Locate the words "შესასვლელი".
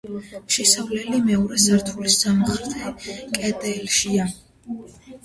0.53-1.19